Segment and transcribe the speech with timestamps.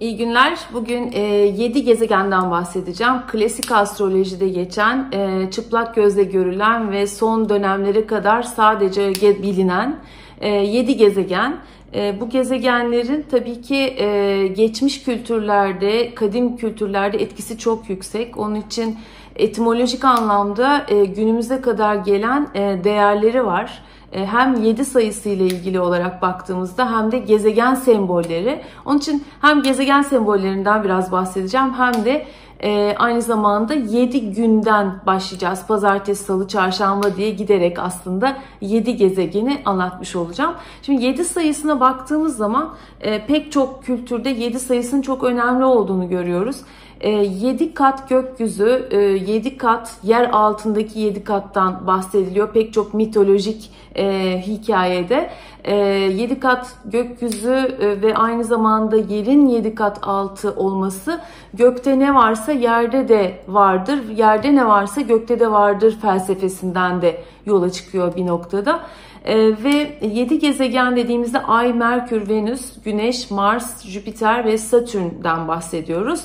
[0.00, 0.58] İyi günler.
[0.72, 3.14] Bugün e, 7 gezegenden bahsedeceğim.
[3.32, 9.12] Klasik astrolojide geçen, e, çıplak gözle görülen ve son dönemlere kadar sadece
[9.42, 9.96] bilinen
[10.40, 11.56] e, 7 gezegen.
[11.94, 18.38] E, bu gezegenlerin tabii ki e, geçmiş kültürlerde, kadim kültürlerde etkisi çok yüksek.
[18.38, 18.98] Onun için
[19.36, 20.86] etimolojik anlamda
[21.16, 22.48] günümüze kadar gelen
[22.84, 23.82] değerleri var.
[24.16, 28.62] E, hem 7 sayısı ile ilgili olarak baktığımızda hem de gezegen sembolleri.
[28.84, 32.26] Onun için hem gezegen sembollerinden biraz bahsedeceğim hem de
[32.62, 35.66] e, aynı zamanda 7 günden başlayacağız.
[35.66, 40.54] Pazartesi, salı, çarşamba diye giderek aslında 7 gezegeni anlatmış olacağım.
[40.82, 46.56] Şimdi 7 sayısına baktığımız zaman e, pek çok kültürde 7 sayısının çok önemli olduğunu görüyoruz.
[47.04, 48.88] 7 ee, kat gökyüzü,
[49.26, 52.52] 7 e, kat yer altındaki 7 kattan bahsediliyor.
[52.52, 55.30] Pek çok mitolojik e, hikayede.
[55.68, 61.20] 7 e, kat gökyüzü ve aynı zamanda yerin 7 kat altı olması
[61.54, 67.70] gökte ne varsa yerde de vardır, yerde ne varsa gökte de vardır felsefesinden de yola
[67.70, 68.80] çıkıyor bir noktada.
[69.24, 76.20] Ee, ve 7 gezegen dediğimizde Ay, Merkür, Venüs, Güneş, Mars, Jüpiter ve Satürn'den bahsediyoruz.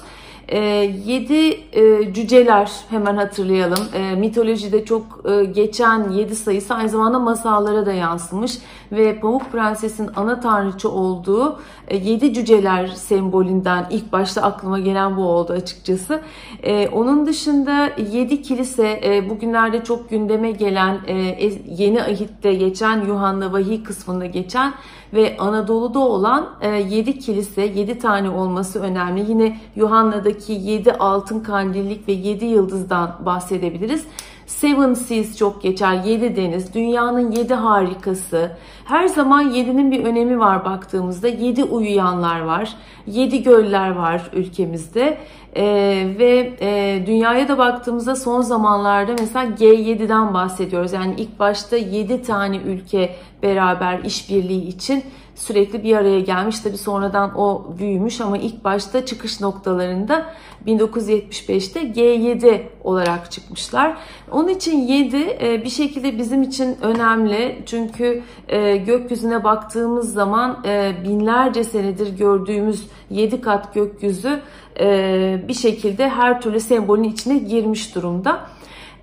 [0.52, 0.60] E,
[1.06, 3.88] yedi e, cüceler hemen hatırlayalım.
[3.94, 8.58] E, mitolojide çok e, geçen yedi sayısı aynı zamanda masallara da yansımış
[8.92, 11.60] ve Pamuk Prenses'in ana tanrıçı olduğu
[11.96, 16.22] yedi cüceler sembolünden ilk başta aklıma gelen bu oldu açıkçası.
[16.64, 21.14] E, onun dışında yedi kilise e, bugünlerde çok gündeme gelen e,
[21.68, 24.74] yeni ahitte geçen Yuhanna Vahiy kısmında geçen
[25.14, 26.50] ve Anadolu'da olan
[26.90, 29.26] 7 e, kilise, 7 tane olması önemli.
[29.30, 34.06] Yine Yuhanna'daki 7 altın kandillik ve 7 yıldızdan bahsedebiliriz.
[34.62, 36.04] Seven Seas çok geçer.
[36.06, 38.52] Yedi deniz, dünyanın yedi harikası.
[38.86, 41.28] Her zaman yedinin bir önemi var baktığımızda.
[41.28, 42.76] Yedi uyuyanlar var.
[43.08, 45.18] Yedi göller var ülkemizde.
[45.56, 45.64] Ee,
[46.20, 50.94] ve e, dünyaya da baktığımızda son zamanlarda mesela G7'den bahsediyoruz.
[50.94, 55.04] Yani ilk başta 7 tane ülke beraber işbirliği için
[55.36, 56.60] sürekli bir araya gelmiş.
[56.60, 60.26] Tabi sonradan o büyümüş ama ilk başta çıkış noktalarında
[60.68, 63.98] 1975'te G7 olarak çıkmışlar.
[64.32, 67.64] Onun için 7 e, bir şekilde bizim için önemli.
[67.66, 74.40] Çünkü e, gökyüzüne baktığımız zaman e, binlerce senedir gördüğümüz 7 kat gökyüzü
[75.48, 78.48] bir şekilde her türlü sembolün içine girmiş durumda.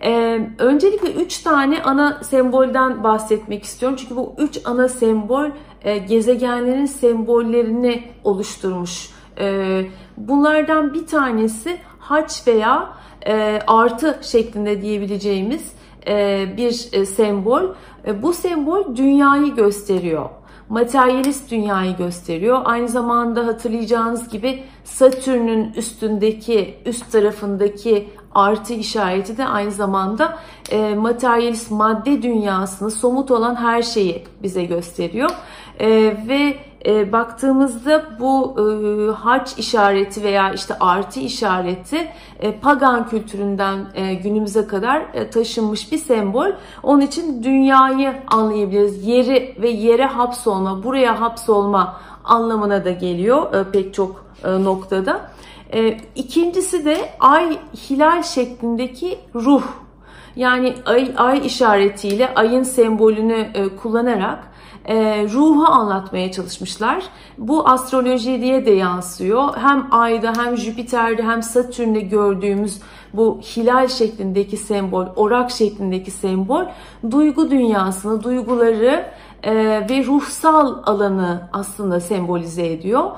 [0.04, 3.98] Ee, öncelikle üç tane ana sembolden bahsetmek istiyorum.
[4.00, 5.46] Çünkü bu üç ana sembol
[5.82, 9.10] e, gezegenlerin sembollerini oluşturmuş.
[9.40, 9.82] E,
[10.16, 12.92] bunlardan bir tanesi haç veya
[13.26, 15.72] e, artı şeklinde diyebileceğimiz
[16.06, 17.62] e, bir e, sembol.
[18.06, 20.30] E, bu sembol dünyayı gösteriyor
[20.68, 22.60] materyalist dünyayı gösteriyor.
[22.64, 30.38] Aynı zamanda hatırlayacağınız gibi Satürn'ün üstündeki, üst tarafındaki artı işareti de aynı zamanda
[30.70, 35.30] e, materyalist madde dünyasını, somut olan her şeyi bize gösteriyor.
[35.80, 35.88] E,
[36.28, 36.56] ve
[36.86, 42.08] e, baktığımızda bu e, haç işareti veya işte artı işareti
[42.40, 46.50] e, pagan kültüründen e, günümüze kadar e, taşınmış bir sembol.
[46.82, 49.06] Onun için dünyayı anlayabiliriz.
[49.06, 55.30] Yeri ve yere hapsolma, buraya hapsolma anlamına da geliyor e, pek çok e, noktada.
[55.74, 57.58] E, ikincisi de ay
[57.90, 59.62] hilal şeklindeki ruh.
[60.36, 64.48] Yani ay, ay işaretiyle ayın sembolünü e, kullanarak
[64.84, 67.04] e, ruhu anlatmaya çalışmışlar.
[67.38, 69.56] Bu astroloji diye de yansıyor.
[69.56, 72.80] Hem Ay'da hem Jüpiter'de hem Satürn'de gördüğümüz
[73.12, 76.64] bu hilal şeklindeki sembol, orak şeklindeki sembol
[77.10, 79.06] duygu dünyasını, duyguları
[79.42, 79.54] e,
[79.90, 83.10] ve ruhsal alanı aslında sembolize ediyor.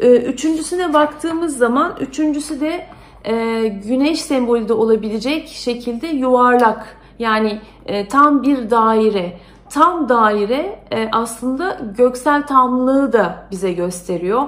[0.00, 2.86] E, üçüncüsüne baktığımız zaman, üçüncüsü de
[3.24, 6.96] e, güneş sembolü de olabilecek şekilde yuvarlak.
[7.18, 9.38] Yani e, tam bir daire
[9.70, 14.42] tam daire e, aslında göksel tamlığı da bize gösteriyor.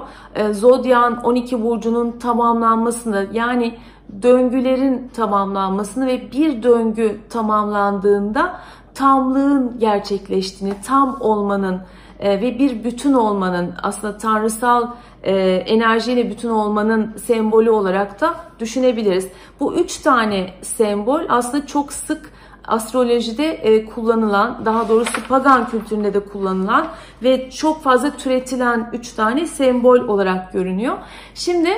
[0.51, 3.77] Zodyan 12 burcunun tamamlanmasını yani
[4.21, 8.59] döngülerin tamamlanmasını ve bir döngü tamamlandığında
[8.93, 11.81] tamlığın gerçekleştiğini, tam olmanın
[12.19, 14.87] e, ve bir bütün olmanın aslında tanrısal
[15.23, 19.27] e, enerjiyle bütün olmanın sembolü olarak da düşünebiliriz.
[19.59, 22.31] Bu üç tane sembol aslında çok sık
[22.67, 26.87] astrolojide e, kullanılan, daha doğrusu pagan kültüründe de kullanılan
[27.23, 30.97] ve çok fazla türetilen üç tane sembol olarak görünüyor.
[31.35, 31.69] Şimdi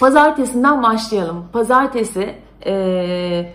[0.00, 1.44] pazartesinden başlayalım.
[1.52, 2.34] Pazartesi
[2.66, 3.52] e,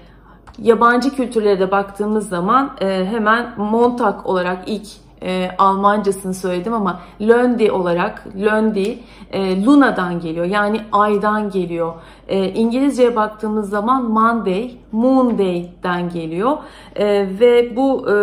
[0.59, 4.87] yabancı kültürlere de baktığımız zaman e, hemen Montag olarak ilk
[5.21, 8.99] e, Almancasını söyledim ama Löndi olarak Löndi
[9.31, 11.93] e, Luna'dan geliyor yani aydan geliyor.
[12.27, 16.57] E, İngilizceye baktığımız zaman Monday, Moon Day'den geliyor
[16.95, 17.05] e,
[17.39, 18.15] ve bu e,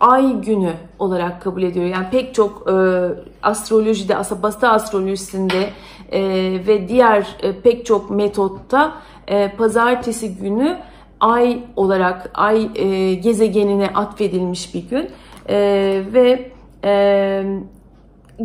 [0.00, 1.86] ay günü olarak kabul ediyor.
[1.86, 2.74] Yani pek çok e,
[3.42, 5.70] astrolojide, batı astrolojisinde
[6.12, 6.20] e,
[6.66, 8.92] ve diğer e, pek çok metotta
[9.28, 10.78] e, pazartesi günü
[11.20, 15.10] ay olarak ay e, gezegenine atfedilmiş bir gün
[15.48, 16.52] e, ve
[16.84, 17.44] e,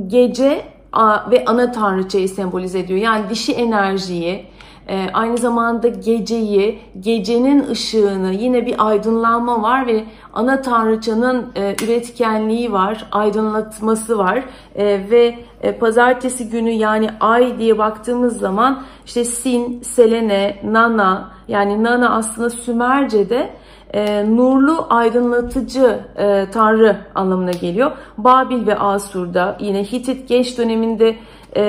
[0.07, 0.61] gece
[0.93, 2.99] a, ve ana tanrıçayı sembolize ediyor.
[2.99, 4.45] Yani dişi enerjiyi,
[4.87, 10.03] e, aynı zamanda geceyi, gecenin ışığını, yine bir aydınlanma var ve
[10.33, 14.43] ana tanrıçanın e, üretkenliği var, aydınlatması var
[14.75, 21.83] e, ve e, pazartesi günü yani ay diye baktığımız zaman işte Sin, Selene, Nana yani
[21.83, 23.49] Nana aslında Sümerce'de
[23.93, 27.91] e, nurlu aydınlatıcı e, tanrı anlamına geliyor.
[28.17, 31.15] Babil ve Asur'da yine Hitit geç döneminde
[31.55, 31.63] e,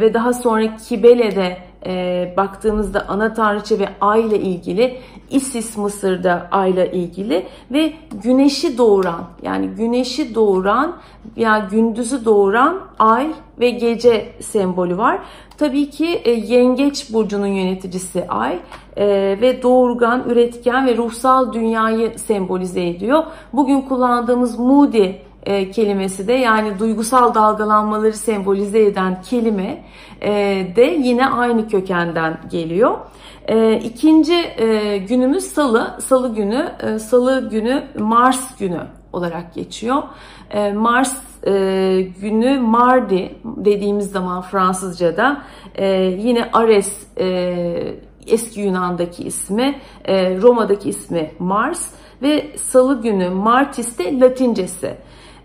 [0.00, 4.98] ve daha sonra Kibele'de e, baktığımızda ana tanrıça ve ay ile ilgili
[5.30, 7.92] Isis Mısır'da ay ile ilgili ve
[8.22, 10.96] güneşi doğuran yani güneşi doğuran
[11.36, 15.18] yani gündüzü doğuran ay ve gece sembolü var.
[15.58, 18.58] Tabii ki e, yengeç burcunun yöneticisi ay
[18.96, 19.06] e,
[19.40, 23.24] ve doğurgan, üretken ve ruhsal dünyayı sembolize ediyor.
[23.52, 25.12] Bugün kullandığımız Moody
[25.46, 29.84] e, kelimesi de yani duygusal dalgalanmaları sembolize eden kelime
[30.22, 30.30] e,
[30.76, 32.98] de yine aynı kökenden geliyor.
[33.48, 35.96] E, ikinci e, günümüz Salı.
[36.00, 38.80] Salı günü, e, Salı günü Mars günü
[39.12, 40.02] olarak geçiyor.
[40.50, 41.16] E, Mars
[41.46, 41.52] e,
[42.20, 45.42] günü Mardi dediğimiz zaman Fransızca'da
[45.74, 47.94] e, yine Ares e,
[48.26, 51.90] eski Yunan'daki ismi, e, Roma'daki ismi Mars
[52.22, 54.96] ve Salı günü Martis de Latincesi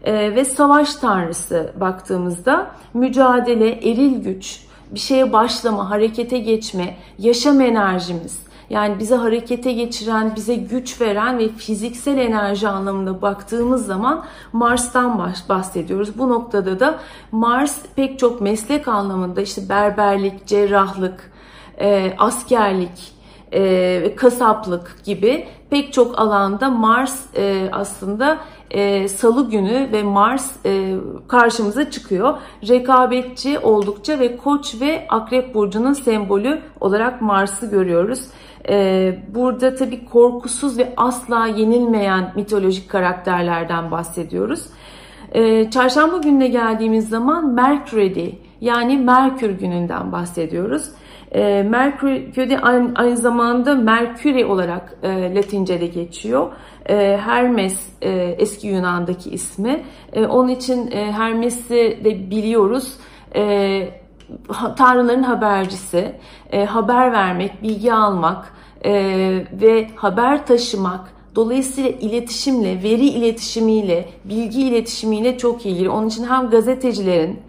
[0.04, 4.62] e, ve savaş tanrısı baktığımızda mücadele, eril güç,
[4.92, 11.50] bir şeye başlama, harekete geçme, yaşam enerjimiz, yani bize harekete geçiren, bize güç veren ve
[11.50, 16.18] fiziksel enerji anlamında baktığımız zaman Mars'tan bahsediyoruz.
[16.18, 17.00] Bu noktada da
[17.32, 21.32] Mars pek çok meslek anlamında işte berberlik, cerrahlık,
[21.80, 23.14] e, askerlik,
[23.54, 28.38] e, kasaplık gibi pek çok alanda Mars e, aslında
[28.72, 30.96] e, Salı günü ve Mars e,
[31.28, 32.38] karşımıza çıkıyor.
[32.68, 38.22] Rekabetçi oldukça ve Koç ve Akrep burcunun sembolü olarak Mars'ı görüyoruz.
[38.70, 44.62] E, burada tabii korkusuz ve asla yenilmeyen mitolojik karakterlerden bahsediyoruz.
[45.32, 48.32] E, çarşamba gününe geldiğimiz zaman Mercury
[48.62, 50.90] yani Merkür gününden bahsediyoruz.
[51.32, 56.52] E, Merkür aynı, zamanda Merküri olarak e, Latince'de geçiyor.
[56.90, 59.84] E, Hermes e, eski Yunan'daki ismi.
[60.14, 62.94] E, onun için e, Hermes'i de biliyoruz.
[63.36, 63.90] E,
[64.78, 66.12] tanrıların habercisi,
[66.52, 68.54] e, haber vermek, bilgi almak
[68.86, 68.94] e,
[69.62, 75.90] ve haber taşımak, Dolayısıyla iletişimle, veri iletişimiyle, bilgi iletişimiyle çok ilgili.
[75.90, 77.40] Onun için hem gazetecilerin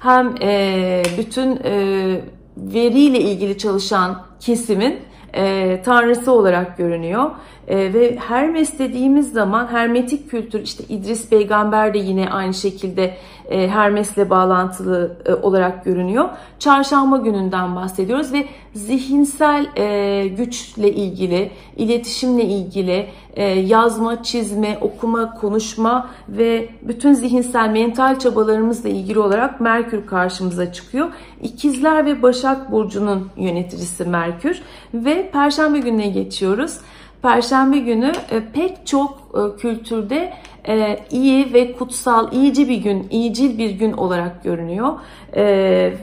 [0.00, 2.20] hem e, bütün e,
[2.56, 4.98] veriyle ilgili çalışan kesimin
[5.34, 7.30] e, tanrısı olarak görünüyor.
[7.68, 13.14] E, ve Hermes dediğimiz zaman hermetik kültür işte İdris peygamber de yine aynı şekilde
[13.50, 16.28] e, Hermes'le bağlantılı e, olarak görünüyor.
[16.58, 23.06] Çarşamba gününden bahsediyoruz ve zihinsel e, güçle ilgili, iletişimle ilgili
[23.36, 31.08] e, yazma, çizme, okuma, konuşma ve bütün zihinsel mental çabalarımızla ilgili olarak Merkür karşımıza çıkıyor.
[31.42, 34.62] İkizler ve Başak Burcu'nun yöneticisi Merkür
[34.94, 36.78] ve Perşembe gününe geçiyoruz.
[37.22, 38.12] Perşembe günü
[38.52, 39.18] pek çok
[39.60, 40.32] kültürde
[40.68, 44.92] e, iyi ve kutsal, iyici bir gün, iyicil bir gün olarak görünüyor.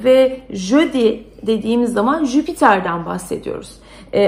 [0.04, 3.72] Ve Jödi dediğimiz zaman Jüpiter'den bahsediyoruz.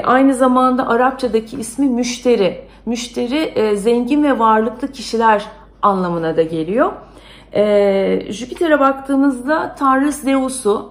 [0.03, 2.61] Aynı zamanda Arapçadaki ismi müşteri.
[2.85, 5.45] Müşteri zengin ve varlıklı kişiler
[5.81, 6.91] anlamına da geliyor.
[8.29, 10.89] Jüpiter'e baktığımızda Tanrı Zeus'u,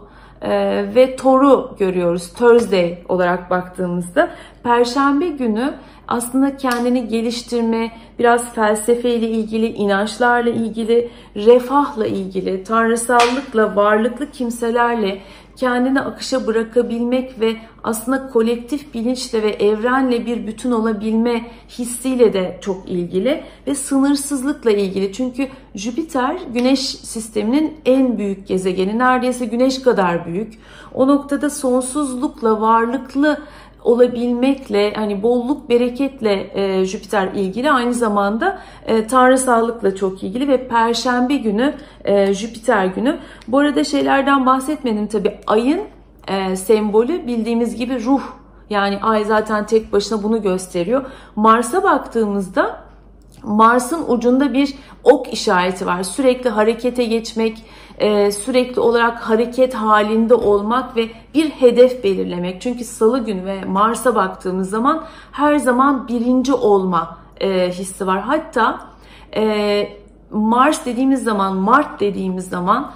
[0.94, 4.30] ve Thor'u görüyoruz Thursday olarak baktığımızda.
[4.62, 5.74] Perşembe günü
[6.08, 15.18] aslında kendini geliştirme, biraz felsefeyle ilgili, inançlarla ilgili, refahla ilgili, tanrısallıkla, varlıklı kimselerle
[15.56, 22.88] kendini akışa bırakabilmek ve aslında kolektif bilinçle ve evrenle bir bütün olabilme hissiyle de çok
[22.88, 25.12] ilgili ve sınırsızlıkla ilgili.
[25.12, 28.98] Çünkü Jüpiter güneş sisteminin en büyük gezegeni.
[28.98, 30.58] Neredeyse güneş kadar büyük.
[30.94, 33.38] O noktada sonsuzlukla varlıklı
[33.84, 41.36] olabilmekle hani bolluk bereketle e, Jüpiter ilgili aynı zamanda e, tanrısallıkla çok ilgili ve perşembe
[41.36, 41.74] günü
[42.04, 43.18] e, Jüpiter günü.
[43.48, 45.80] Bu arada şeylerden bahsetmedim tabi ayın
[46.28, 48.22] e, sembolü bildiğimiz gibi ruh
[48.70, 51.04] yani ay zaten tek başına bunu gösteriyor.
[51.36, 52.84] Mars'a baktığımızda
[53.42, 54.74] Mars'ın ucunda bir
[55.04, 56.02] ok işareti var.
[56.02, 57.64] Sürekli harekete geçmek,
[57.98, 62.60] e, sürekli olarak hareket halinde olmak ve bir hedef belirlemek.
[62.60, 68.20] Çünkü Salı günü ve Mars'a baktığımız zaman her zaman birinci olma e, hissi var.
[68.20, 68.80] Hatta
[69.36, 69.88] e,
[70.30, 72.92] Mars dediğimiz zaman, Mart dediğimiz zaman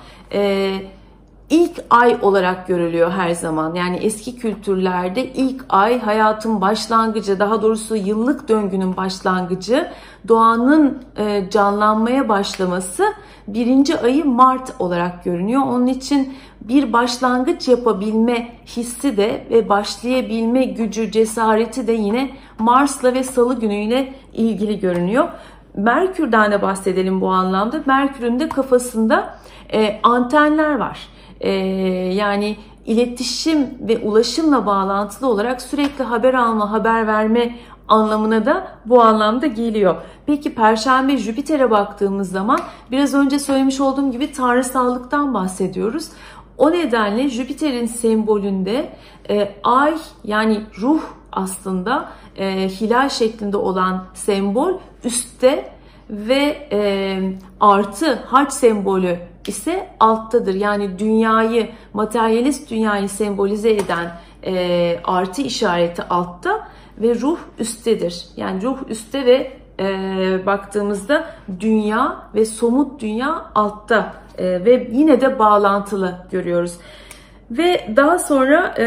[1.51, 3.75] ilk ay olarak görülüyor her zaman.
[3.75, 9.89] Yani eski kültürlerde ilk ay hayatın başlangıcı, daha doğrusu yıllık döngünün başlangıcı,
[10.29, 13.05] doğanın e, canlanmaya başlaması
[13.49, 15.63] birinci ayı Mart olarak görünüyor.
[15.63, 23.25] Onun için bir başlangıç yapabilme hissi de ve başlayabilme gücü, cesareti de yine Mars'la ve
[23.25, 25.29] Salı günüyle ilgili görünüyor.
[25.75, 27.83] Merkür'den de bahsedelim bu anlamda.
[27.87, 29.39] Merkür'ün de kafasında
[29.73, 31.09] e, antenler var
[31.41, 31.51] e,
[32.15, 37.55] yani iletişim ve ulaşımla bağlantılı olarak sürekli haber alma, haber verme
[37.89, 39.97] anlamına da bu anlamda geliyor.
[40.27, 46.09] Peki Perşembe Jüpiter'e baktığımız zaman biraz önce söylemiş olduğum gibi tanrısallıktan bahsediyoruz.
[46.59, 48.89] O nedenle Jüpiter'in sembolünde
[49.31, 51.01] e, ay yani ruh
[51.33, 54.73] aslında e, hilal şeklinde olan sembol
[55.05, 55.73] üstte
[56.11, 57.21] ve e,
[57.61, 59.19] artı haç sembolü
[59.49, 60.55] ise alttadır.
[60.55, 64.11] Yani dünyayı, materyalist dünyayı sembolize eden
[64.47, 68.25] e, artı işareti altta ve ruh üsttedir.
[68.37, 71.27] Yani ruh üstte ve e, baktığımızda
[71.61, 76.73] dünya ve somut dünya altta e, ve yine de bağlantılı görüyoruz.
[77.51, 78.85] Ve daha sonra e,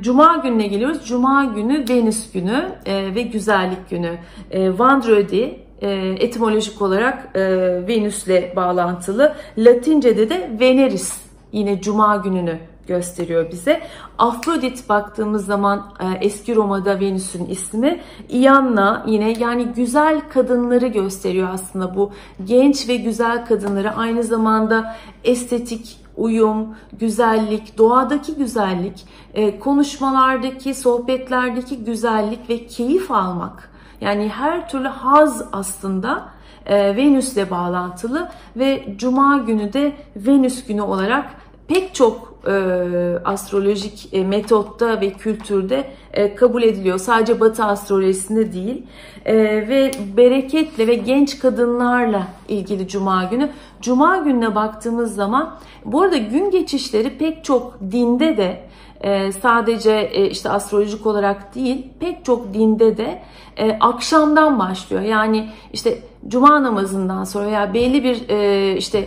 [0.00, 1.06] Cuma gününe geliyoruz.
[1.06, 4.18] Cuma günü Venüs günü e, ve güzellik günü.
[4.50, 7.40] E, Vendredi e, etimolojik olarak e,
[7.88, 9.34] Venüs'le bağlantılı.
[9.58, 11.16] Latince'de de Veneris
[11.52, 13.80] yine Cuma gününü gösteriyor bize.
[14.18, 18.00] Afrodit baktığımız zaman e, eski Roma'da Venüs'ün ismi.
[18.28, 22.12] Ianna yine yani güzel kadınları gösteriyor aslında bu
[22.44, 29.04] genç ve güzel kadınları aynı zamanda estetik uyum, güzellik, doğadaki güzellik,
[29.60, 33.71] konuşmalardaki, sohbetlerdeki güzellik ve keyif almak
[34.02, 36.28] yani her türlü haz aslında
[36.66, 41.24] e, Venüs'le bağlantılı ve Cuma günü de Venüs günü olarak
[41.72, 42.52] pek çok e,
[43.24, 46.98] astrolojik e, metotta ve kültürde e, kabul ediliyor.
[46.98, 48.86] Sadece Batı astrolojisinde değil.
[49.24, 49.34] E,
[49.68, 53.50] ve bereketle ve genç kadınlarla ilgili Cuma günü.
[53.80, 58.60] Cuma gününe baktığımız zaman bu arada gün geçişleri pek çok dinde de
[59.00, 63.22] e, sadece e, işte astrolojik olarak değil pek çok dinde de
[63.56, 65.02] e, akşamdan başlıyor.
[65.02, 65.98] Yani işte
[66.28, 69.04] cuma namazından sonra veya belli bir e, işte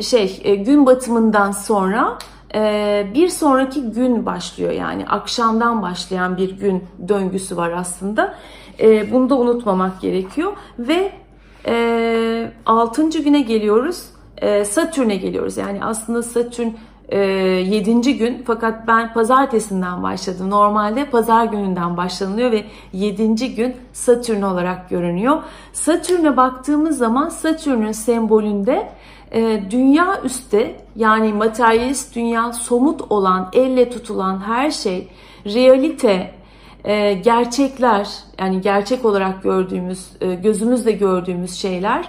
[0.00, 2.18] şey e, gün batımından sonra
[2.54, 4.72] e, bir sonraki gün başlıyor.
[4.72, 8.34] Yani akşamdan başlayan bir gün döngüsü var aslında.
[8.80, 11.12] E, bunu da unutmamak gerekiyor ve
[11.66, 13.08] e, 6.
[13.08, 14.04] güne geliyoruz.
[14.64, 15.56] Satürn'e geliyoruz.
[15.56, 16.68] Yani aslında Satürn
[17.12, 18.08] 7.
[18.08, 20.50] E, gün fakat ben pazartesinden başladım.
[20.50, 23.54] Normalde pazar gününden başlanıyor ve 7.
[23.54, 25.42] gün Satürn olarak görünüyor.
[25.72, 28.88] Satürn'e baktığımız zaman Satürn'ün sembolünde
[29.34, 35.08] e, dünya üstte yani materyalist dünya somut olan, elle tutulan her şey,
[35.46, 36.34] realite,
[36.84, 38.08] e, gerçekler
[38.38, 40.06] yani gerçek olarak gördüğümüz,
[40.42, 42.08] gözümüzle gördüğümüz şeyler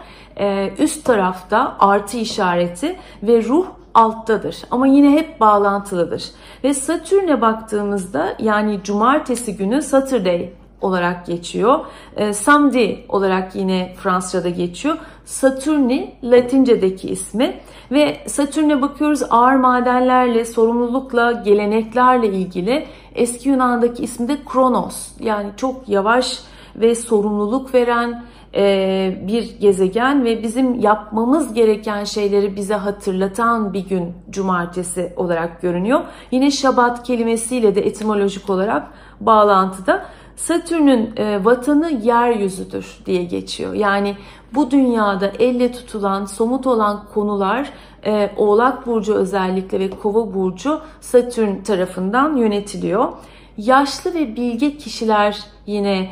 [0.79, 6.23] üst tarafta artı işareti ve ruh alttadır ama yine hep bağlantılıdır.
[6.63, 10.49] Ve Satürn'e baktığımızda yani cumartesi günü Saturday
[10.81, 11.79] olarak geçiyor.
[12.15, 14.97] E, Samedi olarak yine Fransızca'da geçiyor.
[15.25, 17.53] Saturni Latince'deki ismi
[17.91, 22.85] ve Satürn'e bakıyoruz ağır madenlerle, sorumlulukla, geleneklerle ilgili.
[23.15, 26.39] Eski Yunan'daki ismi de Kronos yani çok yavaş
[26.75, 28.23] ve sorumluluk veren,
[28.55, 36.01] e, bir gezegen ve bizim yapmamız gereken şeyleri bize hatırlatan bir gün cumartesi olarak görünüyor.
[36.31, 38.87] Yine şabat kelimesiyle de etimolojik olarak
[39.19, 40.05] bağlantıda.
[40.35, 43.73] Satürn'ün e, vatanı yeryüzüdür diye geçiyor.
[43.73, 44.15] Yani
[44.55, 47.69] bu dünyada elle tutulan, somut olan konular
[48.05, 53.13] e, Oğlak Burcu özellikle ve Kova Burcu Satürn tarafından yönetiliyor.
[53.57, 56.11] Yaşlı ve bilge kişiler yine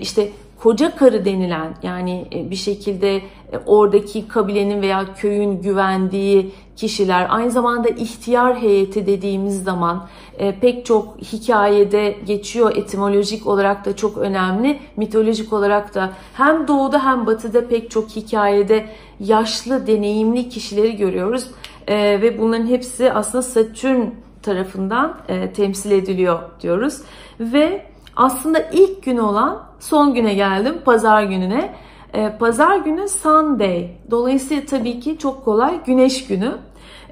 [0.00, 3.22] işte koca karı denilen yani e, bir şekilde e,
[3.66, 11.18] oradaki kabilenin veya köyün güvendiği kişiler aynı zamanda ihtiyar heyeti dediğimiz zaman e, pek çok
[11.18, 12.76] hikayede geçiyor.
[12.76, 14.78] Etimolojik olarak da çok önemli.
[14.96, 18.86] Mitolojik olarak da hem doğuda hem batıda pek çok hikayede
[19.20, 21.44] yaşlı deneyimli kişileri görüyoruz.
[21.88, 24.00] Ve bunların hepsi aslında Satürn
[24.42, 25.16] tarafından
[25.56, 27.00] temsil ediliyor diyoruz.
[27.40, 27.87] Ve
[28.18, 30.74] aslında ilk gün olan son güne geldim.
[30.84, 31.74] Pazar gününe.
[32.14, 33.88] E, pazar günü Sunday.
[34.10, 36.52] Dolayısıyla tabii ki çok kolay güneş günü.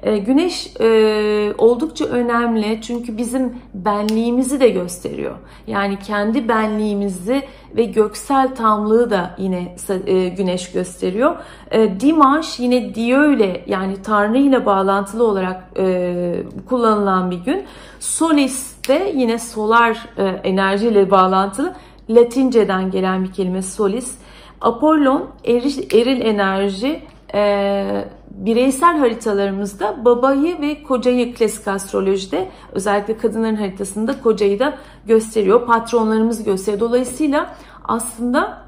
[0.03, 5.35] E, güneş e, oldukça önemli çünkü bizim benliğimizi de gösteriyor.
[5.67, 7.41] Yani kendi benliğimizi
[7.75, 11.35] ve göksel tamlığı da yine e, güneş gösteriyor.
[11.71, 17.63] E, Dimash yine Dio ile yani Tanrı ile bağlantılı olarak e, kullanılan bir gün.
[17.99, 21.75] Solis de yine solar e, enerji ile bağlantılı
[22.09, 24.15] Latinceden gelen bir kelime solis.
[24.61, 27.01] Apollon eril, eril enerji
[27.33, 35.65] e, bireysel haritalarımızda babayı ve kocayı klasik astrolojide özellikle kadınların haritasında kocayı da gösteriyor.
[35.65, 36.79] Patronlarımız gösteriyor.
[36.79, 38.61] Dolayısıyla aslında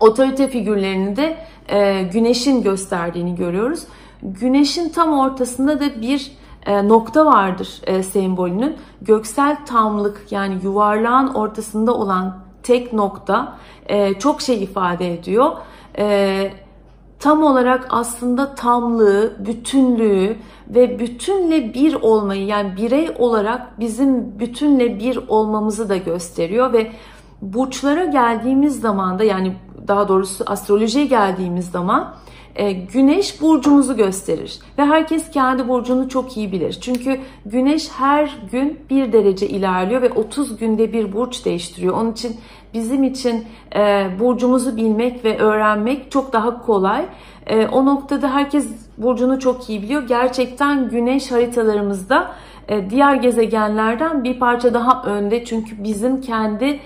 [0.00, 1.36] otorite figürlerini de
[1.68, 3.80] e, güneşin gösterdiğini görüyoruz.
[4.22, 6.32] Güneşin tam ortasında da bir
[6.72, 8.76] nokta vardır e, sembolünün.
[9.02, 15.52] Göksel tamlık yani yuvarlağın ortasında olan tek nokta e, çok şey ifade ediyor.
[15.98, 16.50] E,
[17.18, 20.36] tam olarak aslında tamlığı, bütünlüğü
[20.68, 26.92] ve bütünle bir olmayı yani birey olarak bizim bütünle bir olmamızı da gösteriyor ve
[27.42, 29.56] burçlara geldiğimiz zaman da yani
[29.88, 32.14] daha doğrusu astrolojiye geldiğimiz zaman
[32.56, 36.78] e, güneş burcumuzu gösterir ve herkes kendi burcunu çok iyi bilir.
[36.80, 41.94] Çünkü güneş her gün bir derece ilerliyor ve 30 günde bir burç değiştiriyor.
[41.94, 42.36] Onun için
[42.74, 43.44] bizim için
[43.76, 47.04] e, burcumuzu bilmek ve öğrenmek çok daha kolay.
[47.46, 50.02] E, o noktada herkes burcunu çok iyi biliyor.
[50.02, 52.30] Gerçekten güneş haritalarımızda
[52.90, 56.80] diğer gezegenlerden bir parça daha önde çünkü bizim kendi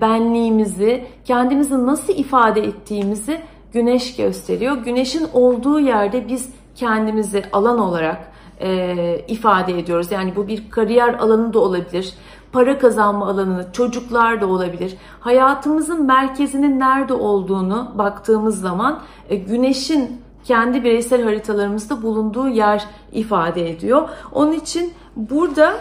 [0.00, 3.40] benliğimizi, kendimizi nasıl ifade ettiğimizi
[3.72, 4.76] güneş gösteriyor.
[4.76, 10.12] Güneşin olduğu yerde biz kendimizi alan olarak e, ifade ediyoruz.
[10.12, 12.14] Yani bu bir kariyer alanı da olabilir,
[12.52, 14.96] para kazanma alanı, çocuklar da olabilir.
[15.20, 24.08] Hayatımızın merkezinin nerede olduğunu baktığımız zaman e, güneşin kendi bireysel haritalarımızda bulunduğu yer ifade ediyor.
[24.32, 25.74] Onun için burada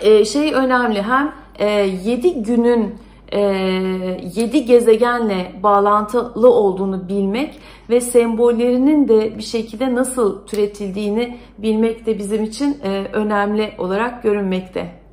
[0.00, 2.94] e, şey önemli hem e, 7 günün
[3.34, 7.58] 7 e, gezegenle bağlantılı olduğunu bilmek
[7.90, 15.03] ve sembollerinin de bir şekilde nasıl türetildiğini bilmek de bizim için e, önemli olarak görünmekte.